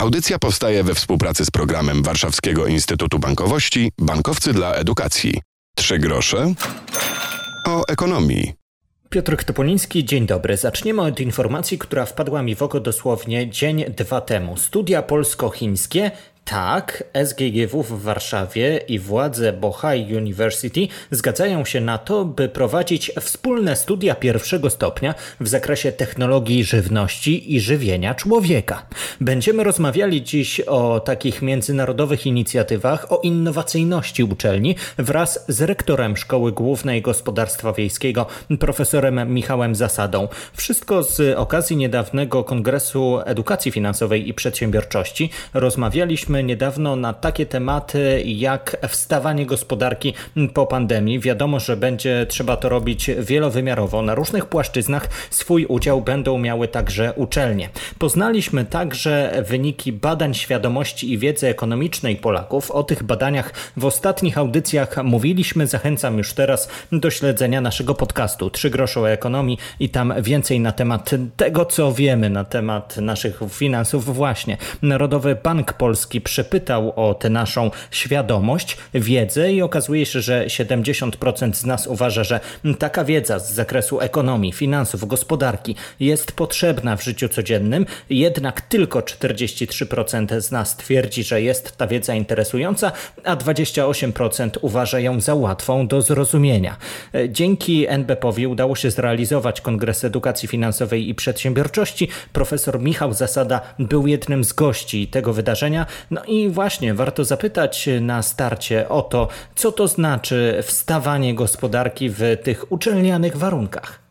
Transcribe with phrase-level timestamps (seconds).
[0.00, 5.40] Audycja powstaje we współpracy z programem Warszawskiego Instytutu Bankowości Bankowcy dla Edukacji.
[5.76, 6.54] Trzy grosze
[7.66, 8.52] o ekonomii.
[9.10, 10.56] Piotr Topoliński, dzień dobry.
[10.56, 14.56] Zaczniemy od informacji, która wpadła mi w oko dosłownie dzień, dwa temu.
[14.56, 16.10] Studia polsko-chińskie
[16.44, 23.76] tak, SGGW w Warszawie i władze Bohai University zgadzają się na to, by prowadzić wspólne
[23.76, 28.86] studia pierwszego stopnia w zakresie technologii żywności i żywienia człowieka.
[29.20, 37.02] Będziemy rozmawiali dziś o takich międzynarodowych inicjatywach, o innowacyjności uczelni wraz z rektorem Szkoły Głównej
[37.02, 38.26] Gospodarstwa Wiejskiego,
[38.60, 40.28] profesorem Michałem Zasadą.
[40.52, 45.30] Wszystko z okazji niedawnego Kongresu Edukacji Finansowej i Przedsiębiorczości.
[45.54, 50.14] Rozmawialiśmy niedawno na takie tematy jak wstawanie gospodarki
[50.54, 51.20] po pandemii.
[51.20, 54.02] Wiadomo, że będzie trzeba to robić wielowymiarowo.
[54.02, 57.68] Na różnych płaszczyznach swój udział będą miały także uczelnie.
[57.98, 62.70] Poznaliśmy także wyniki badań świadomości i wiedzy ekonomicznej Polaków.
[62.70, 65.66] O tych badaniach w ostatnich audycjach mówiliśmy.
[65.66, 70.72] Zachęcam już teraz do śledzenia naszego podcastu Trzy grosze o ekonomii i tam więcej na
[70.72, 74.56] temat tego, co wiemy na temat naszych finansów właśnie.
[74.82, 81.64] Narodowy Bank Polski przepytał o tę naszą świadomość, wiedzę i okazuje się, że 70% z
[81.64, 82.40] nas uważa, że
[82.78, 90.40] taka wiedza z zakresu ekonomii, finansów, gospodarki jest potrzebna w życiu codziennym, jednak tylko 43%
[90.40, 92.92] z nas twierdzi, że jest ta wiedza interesująca,
[93.24, 96.76] a 28% uważa ją za łatwą do zrozumienia.
[97.28, 102.08] Dzięki NBP-owi udało się zrealizować Kongres Edukacji Finansowej i Przedsiębiorczości.
[102.32, 105.86] Profesor Michał Zasada był jednym z gości tego wydarzenia.
[106.10, 112.20] No i właśnie warto zapytać na starcie o to, co to znaczy wstawanie gospodarki w
[112.42, 114.02] tych uczelnianych warunkach.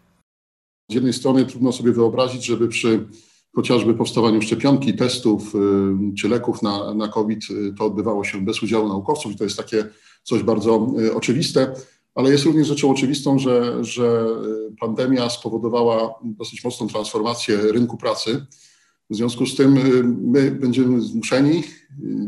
[0.91, 3.08] Z jednej strony trudno sobie wyobrazić, żeby przy
[3.56, 5.59] chociażby powstawaniu szczepionki, testów y,
[6.17, 9.58] czy leków na, na COVID y, to odbywało się bez udziału naukowców i to jest
[9.58, 9.86] takie
[10.23, 11.73] coś bardzo y, oczywiste,
[12.16, 14.25] ale jest również rzeczą oczywistą, że, że
[14.79, 18.46] pandemia spowodowała dosyć mocną transformację rynku pracy
[19.09, 21.64] w związku z tym y, my będziemy zmuszeni, y,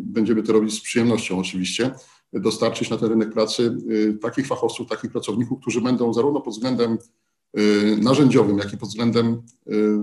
[0.03, 1.91] będziemy to robić z przyjemnością oczywiście,
[2.33, 6.97] dostarczyć na ten rynek pracy y, takich fachowców, takich pracowników, którzy będą zarówno pod względem
[8.01, 9.41] narzędziowym, jak i pod względem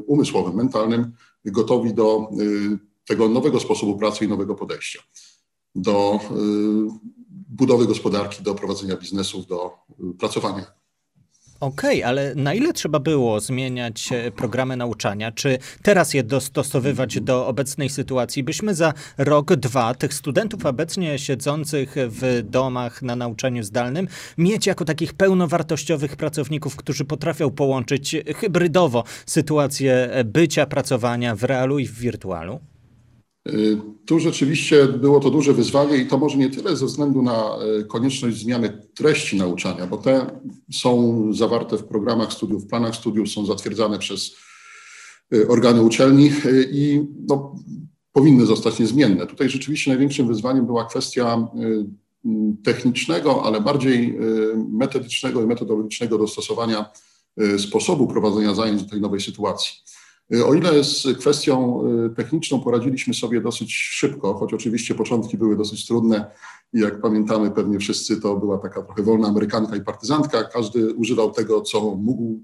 [0.06, 1.12] umysłowym, mentalnym
[1.44, 2.28] gotowi do
[3.06, 5.03] tego nowego sposobu pracy i nowego podejścia
[5.75, 6.21] do
[7.49, 9.78] budowy gospodarki, do prowadzenia biznesów, do
[10.19, 10.78] pracowania.
[11.60, 15.32] Okej, okay, ale na ile trzeba było zmieniać e, programy nauczania?
[15.32, 21.94] Czy teraz je dostosowywać do obecnej sytuacji, byśmy za rok, dwa tych studentów obecnie siedzących
[21.97, 24.08] w domach na nauczaniu zdalnym
[24.38, 31.86] mieć jako takich pełnowartościowych pracowników, którzy potrafią połączyć hybrydowo sytuację bycia, pracowania w realu i
[31.86, 32.60] w wirtualu?
[34.06, 37.84] Tu rzeczywiście było to duże wyzwanie i to może nie tyle ze względu na e,
[37.84, 40.41] konieczność zmiany treści nauczania, bo te
[40.72, 44.36] są zawarte w programach studiów, w planach studiów, są zatwierdzane przez
[45.34, 46.31] e, organy uczelni
[46.72, 47.54] i no,
[48.12, 49.26] powinny zostać niezmienne.
[49.26, 51.48] Tutaj rzeczywiście największym wyzwaniem była kwestia
[52.65, 54.19] technicznego, ale bardziej
[54.72, 56.91] metodycznego i metodologicznego dostosowania
[57.59, 59.72] sposobu prowadzenia zajęć do tej nowej sytuacji.
[60.47, 65.87] O ile z kwestią y, techniczną poradziliśmy sobie dosyć szybko, choć oczywiście początki były dosyć
[65.87, 66.31] trudne
[66.72, 70.44] i jak pamiętamy pewnie wszyscy, to była taka trochę wolna amerykanka i partyzantka.
[70.44, 72.41] Każdy używał tego, co mógł,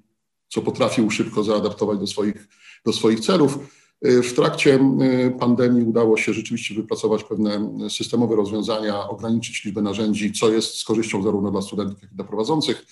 [0.49, 2.49] co potrafił szybko zaadaptować do swoich,
[2.87, 3.59] do swoich celów.
[4.07, 10.33] Y, w trakcie y, pandemii udało się rzeczywiście wypracować pewne systemowe rozwiązania, ograniczyć liczbę narzędzi,
[10.33, 12.87] co jest z korzyścią zarówno dla studentów, jak i dla prowadzących.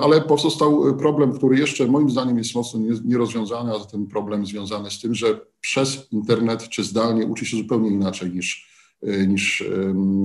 [0.00, 5.00] Ale pozostał problem, który jeszcze moim zdaniem jest mocno nierozwiązany, a ten problem związany z
[5.00, 8.68] tym, że przez internet czy zdalnie uczy się zupełnie inaczej niż,
[9.28, 9.64] niż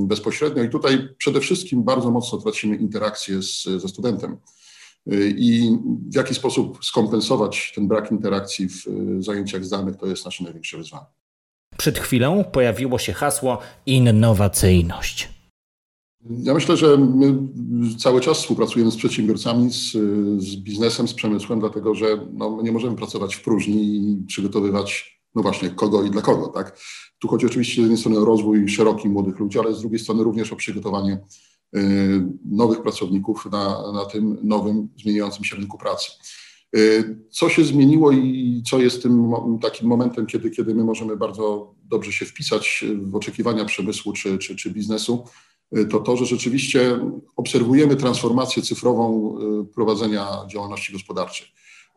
[0.04, 0.64] bezpośrednio.
[0.64, 4.38] I tutaj przede wszystkim bardzo mocno tracimy interakcję z, ze studentem.
[5.38, 5.78] I
[6.10, 8.84] w jaki sposób skompensować ten brak interakcji w
[9.20, 11.06] zajęciach zdalnych, to jest nasze największe wyzwanie.
[11.78, 15.37] Przed chwilą pojawiło się hasło innowacyjność.
[16.26, 17.38] Ja myślę, że my
[17.98, 19.92] cały czas współpracujemy z przedsiębiorcami, z,
[20.44, 25.42] z biznesem, z przemysłem, dlatego że no, nie możemy pracować w próżni i przygotowywać, no
[25.42, 26.80] właśnie, kogo i dla kogo, tak?
[27.20, 30.24] Tu chodzi oczywiście z jednej strony o rozwój szeroki młodych ludzi, ale z drugiej strony
[30.24, 31.20] również o przygotowanie
[31.76, 31.80] y,
[32.46, 36.12] nowych pracowników na, na tym nowym, zmieniającym się rynku pracy.
[36.78, 41.76] Y, co się zmieniło i co jest tym takim momentem, kiedy, kiedy my możemy bardzo
[41.84, 45.24] dobrze się wpisać w oczekiwania przemysłu czy, czy, czy biznesu,
[45.90, 47.00] to to, że rzeczywiście
[47.36, 51.48] obserwujemy transformację cyfrową y, prowadzenia działalności gospodarczej.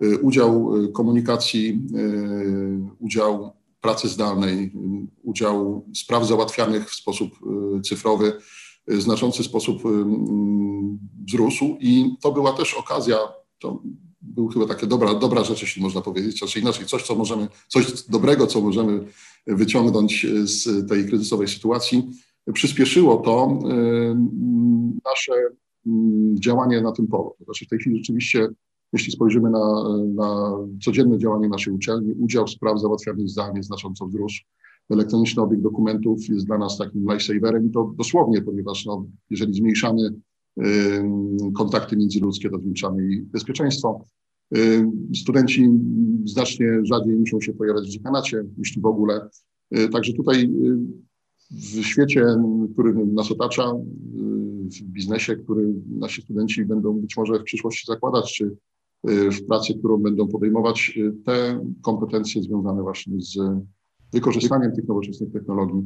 [0.03, 1.81] Y, udział komunikacji,
[2.99, 4.73] udział pracy zdalnej,
[5.23, 7.31] udział spraw załatwianych w sposób
[7.85, 8.33] cyfrowy
[8.87, 9.83] w znaczący sposób
[11.27, 13.19] wzrósł i to była też okazja,
[13.59, 13.83] to
[14.23, 18.03] był chyba taka dobra, dobra rzecz, jeśli można powiedzieć, czy inaczej, coś, co możemy, coś
[18.09, 19.07] dobrego, co możemy
[19.47, 22.11] wyciągnąć z tej kryzysowej sytuacji.
[22.53, 23.59] Przyspieszyło to
[25.05, 25.33] nasze
[26.35, 27.35] działanie na tym polu.
[27.39, 28.49] To znaczy w tej chwili rzeczywiście,
[28.93, 29.85] jeśli spojrzymy na,
[30.15, 34.43] na codzienne działanie naszej uczelni, udział spraw załatwianych zdalnie znacząco wzrósł.
[34.91, 40.15] Elektroniczny obieg dokumentów jest dla nas takim lifesaverem i to dosłownie, ponieważ no, jeżeli zmniejszamy
[41.57, 44.05] kontakty międzyludzkie, to zwiększamy ich bezpieczeństwo.
[45.17, 45.69] Studenci
[46.25, 49.29] znacznie rzadziej muszą się pojawiać w dziekanacie, jeśli w ogóle.
[49.79, 50.79] Y, także tutaj y,
[51.51, 52.27] w świecie,
[52.73, 58.35] który nas otacza, y, w biznesie, który nasi studenci będą być może w przyszłości zakładać,
[58.35, 58.57] czy
[59.05, 63.39] w pracy, którą będą podejmować, te kompetencje związane właśnie z
[64.13, 65.83] wykorzystaniem tych nowoczesnych technologii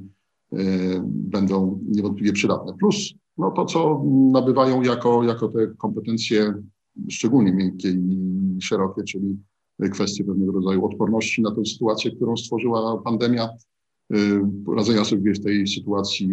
[1.04, 2.72] będą niewątpliwie przydatne.
[2.78, 6.54] Plus no to, co nabywają jako, jako te kompetencje
[7.10, 9.38] szczególnie miękkie i szerokie, czyli
[9.92, 13.73] kwestie pewnego rodzaju odporności na tę sytuację, którą stworzyła pandemia, y,
[14.76, 16.28] radzenia sobie w tej sytuacji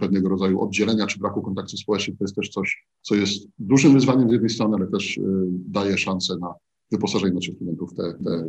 [0.00, 4.28] pewnego rodzaju oddzielenia czy braku kontaktu społecznych, to jest też coś, co jest dużym wyzwaniem
[4.28, 6.54] z jednej strony, ale też y, daje szansę na
[6.92, 8.48] wyposażenie naszych studentów w te, te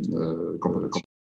[0.60, 1.15] kompetencje.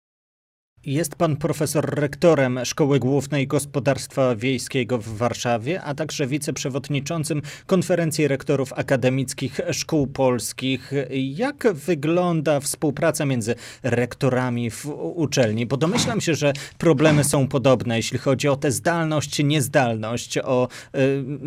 [0.87, 8.73] Jest pan profesor rektorem Szkoły Głównej Gospodarstwa Wiejskiego w Warszawie, a także wiceprzewodniczącym Konferencji Rektorów
[8.73, 10.93] Akademickich Szkół Polskich.
[11.11, 15.67] Jak wygląda współpraca między rektorami w uczelni?
[15.67, 20.69] Bo domyślam się, że problemy są podobne, jeśli chodzi o tę zdalność, niezdalność, o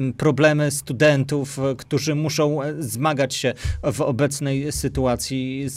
[0.09, 3.53] y, problemy studentów, którzy muszą zmagać się
[3.93, 5.67] w obecnej sytuacji.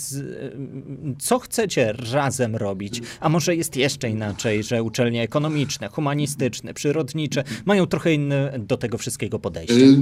[1.19, 3.03] Co chcecie razem robić?
[3.21, 8.77] A może że jest jeszcze inaczej, że uczelnie ekonomiczne, humanistyczne, przyrodnicze mają trochę inne do
[8.77, 9.75] tego wszystkiego podejście.
[9.75, 9.97] Y,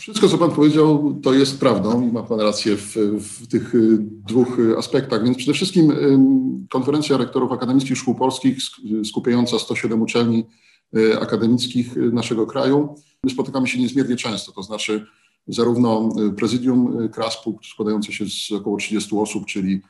[0.00, 3.98] wszystko, co Pan powiedział, to jest prawdą i ma Pan rację w, w tych y,
[4.00, 5.24] dwóch aspektach.
[5.24, 6.18] Więc przede wszystkim y,
[6.70, 8.58] konferencja rektorów akademickich szkół polskich,
[9.04, 10.44] skupiająca 107 uczelni
[11.20, 12.94] akademickich naszego kraju.
[13.24, 15.06] My spotykamy się niezmiernie często, to znaczy
[15.46, 19.80] zarówno prezydium KRASP-u składające się z około 30 osób, czyli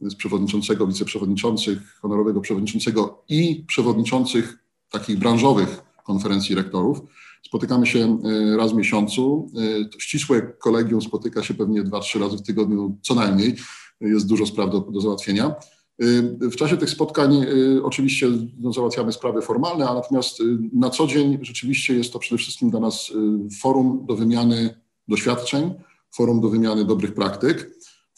[0.00, 4.58] z przewodniczącego, wiceprzewodniczących, honorowego przewodniczącego i przewodniczących
[4.90, 7.00] takich branżowych konferencji rektorów.
[7.46, 9.50] Spotykamy się e, raz w miesiącu.
[9.96, 13.56] E, ścisłe kolegium spotyka się pewnie dwa, trzy razy w tygodniu co najmniej.
[14.00, 15.46] Jest dużo spraw do, do załatwienia.
[15.46, 16.04] E,
[16.50, 17.46] w czasie tych spotkań
[17.82, 20.42] oczywiście no, załatwiamy sprawy formalne, a natomiast
[20.72, 23.12] na co dzień rzeczywiście jest to przede wszystkim dla nas
[23.60, 24.74] forum do wymiany
[25.08, 25.74] doświadczeń,
[26.14, 27.70] forum do wymiany dobrych praktyk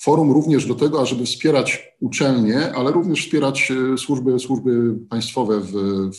[0.03, 5.73] forum również do tego, ażeby wspierać uczelnie, ale również wspierać e, służby, służby państwowe w,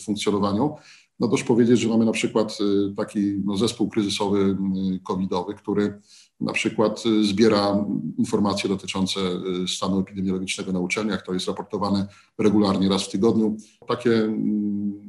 [0.04, 0.74] funkcjonowaniu.
[1.20, 4.56] No dość powiedzieć, że mamy na przykład e, taki no, zespół kryzysowy
[5.02, 6.00] covidowy, który
[6.40, 7.84] na przykład e, zbiera
[8.18, 9.20] informacje dotyczące
[9.66, 11.22] stanu epidemiologicznego na uczelniach.
[11.22, 12.06] To jest raportowane
[12.38, 13.56] regularnie raz w tygodniu.
[13.88, 14.28] Takie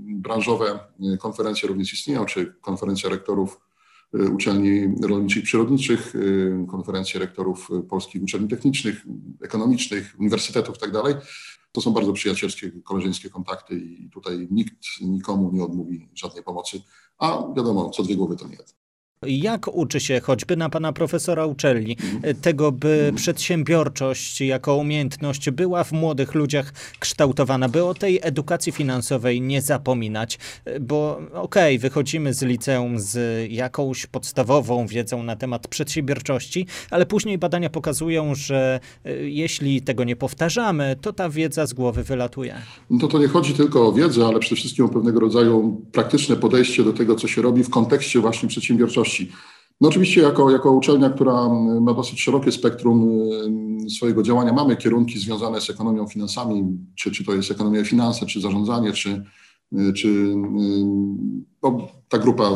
[0.08, 0.80] branżowe
[1.20, 3.60] konferencje również istnieją, czy konferencja rektorów
[4.14, 9.06] uczelni rolniczych i przyrodniczych, y, konferencje rektorów y, polskich uczelni technicznych,
[9.42, 11.02] ekonomicznych, uniwersytetów itd.
[11.04, 11.26] Tak
[11.72, 16.82] to są bardzo przyjacielskie, koleżeńskie kontakty i tutaj nikt nikomu nie odmówi żadnej pomocy,
[17.18, 18.85] a wiadomo, co dwie głowy to nie jeden.
[19.24, 21.98] Jak uczy się choćby na pana profesora uczelni
[22.42, 29.42] tego, by przedsiębiorczość jako umiejętność była w młodych ludziach kształtowana, by o tej edukacji finansowej
[29.42, 30.40] nie zapominać?
[30.82, 33.18] Bo okej, okay, wychodzimy z liceum z
[33.52, 40.16] jakąś podstawową wiedzą na temat przedsiębiorczości, ale później badania pokazują, że e, jeśli tego nie
[40.16, 42.56] powtarzamy, to ta wiedza z głowy wylatuje.
[42.90, 46.36] No to to nie chodzi tylko o wiedzę, ale przede wszystkim o pewnego rodzaju praktyczne
[46.36, 49.05] podejście do tego, co się robi w kontekście właśnie przedsiębiorczości
[49.82, 51.50] no oczywiście jako, jako uczelnia, która
[51.82, 53.22] ma dosyć szerokie spektrum
[53.86, 56.64] y, swojego działania, mamy kierunki związane z ekonomią, finansami,
[56.96, 59.24] czy, czy to jest ekonomia i finanse, czy zarządzanie, czy,
[59.74, 60.36] y, czy y,
[61.64, 62.52] no, ta grupa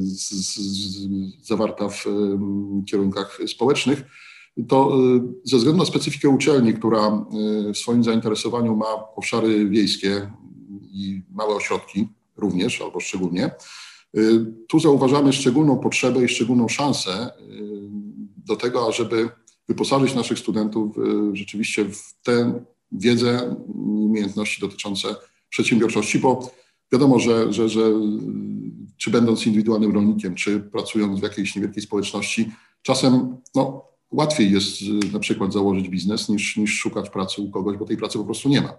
[0.00, 2.04] z, z, zawarta w
[2.90, 4.02] kierunkach społecznych,
[4.68, 4.98] to
[5.44, 7.26] ze względu na specyfikę uczelni, która
[7.74, 10.30] w swoim zainteresowaniu ma obszary wiejskie
[10.82, 13.50] i małe ośrodki również, albo szczególnie,
[14.68, 17.52] tu zauważamy szczególną potrzebę i szczególną szansę y,
[18.36, 19.28] do tego, ażeby
[19.68, 25.16] wyposażyć naszych studentów y, rzeczywiście w tę wiedzę i umiejętności dotyczące
[25.48, 26.50] przedsiębiorczości, bo
[26.92, 27.80] wiadomo, że, że, że
[28.96, 32.52] czy będąc indywidualnym rolnikiem, czy pracując w jakiejś niewielkiej społeczności,
[32.82, 34.80] czasem no, łatwiej jest
[35.12, 38.48] na przykład założyć biznes niż, niż szukać pracy u kogoś, bo tej pracy po prostu
[38.48, 38.74] nie ma.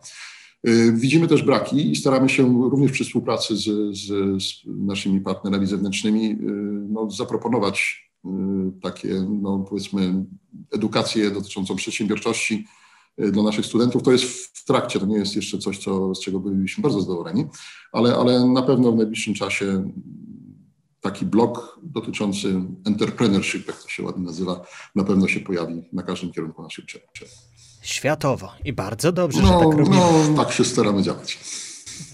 [0.94, 3.64] Widzimy też braki i staramy się również przy współpracy z,
[3.98, 4.08] z,
[4.44, 6.38] z naszymi partnerami zewnętrznymi
[6.90, 8.04] no, zaproponować
[8.82, 10.26] takie, no, powiedzmy,
[10.72, 12.66] edukację dotyczącą przedsiębiorczości
[13.18, 14.04] dla naszych studentów.
[14.04, 14.26] To jest
[14.58, 17.46] w trakcie, to nie jest jeszcze coś, co, z czego byliśmy bardzo zadowoleni,
[17.92, 19.92] ale, ale na pewno w najbliższym czasie
[21.02, 24.66] taki blok dotyczący entrepreneurship, jak to się ładnie nazywa,
[24.96, 27.08] na pewno się pojawi na każdym kierunku naszej uczelni.
[27.84, 29.96] Światowo i bardzo dobrze, no, że tak robimy.
[30.36, 31.40] No, tak się staramy działać.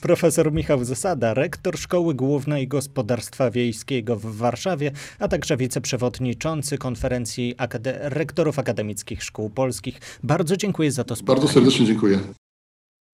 [0.01, 7.99] Profesor Michał Zasada, rektor Szkoły Głównej Gospodarstwa Wiejskiego w Warszawie, a także wiceprzewodniczący konferencji Akade
[8.09, 9.99] rektorów akademickich szkół polskich.
[10.23, 11.39] Bardzo dziękuję za to spotkanie.
[11.39, 12.19] Bardzo serdecznie dziękuję.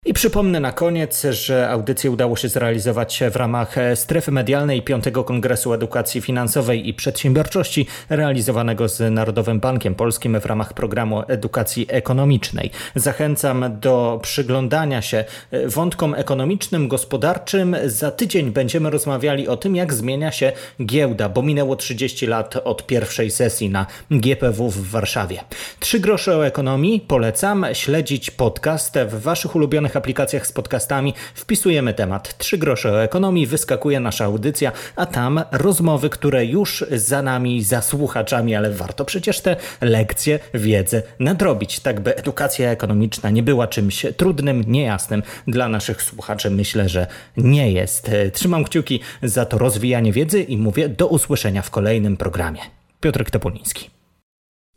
[0.07, 5.73] I przypomnę na koniec, że audycję udało się zrealizować w ramach strefy medialnej Piątego Kongresu
[5.73, 12.71] Edukacji Finansowej i Przedsiębiorczości realizowanego z Narodowym Bankiem Polskim w ramach programu edukacji ekonomicznej.
[12.95, 15.25] Zachęcam do przyglądania się
[15.67, 17.77] wątkom ekonomicznym, gospodarczym.
[17.85, 20.53] Za tydzień będziemy rozmawiali o tym, jak zmienia się
[20.85, 25.41] giełda, bo minęło 30 lat od pierwszej sesji na GPW w Warszawie.
[25.81, 27.01] Trzy grosze o ekonomii.
[27.09, 33.47] Polecam śledzić podcast w Waszych ulubionych aplikacjach z podcastami wpisujemy temat 3 grosze o ekonomii,
[33.47, 39.41] wyskakuje nasza audycja, a tam rozmowy, które już za nami, za słuchaczami, ale warto przecież
[39.41, 46.03] te lekcje, wiedzę nadrobić, tak by edukacja ekonomiczna nie była czymś trudnym, niejasnym dla naszych
[46.03, 46.51] słuchaczy.
[46.51, 47.07] Myślę, że
[47.37, 48.11] nie jest.
[48.33, 52.61] Trzymam kciuki za to rozwijanie wiedzy i mówię do usłyszenia w kolejnym programie.
[53.01, 54.00] Piotr Topoliński.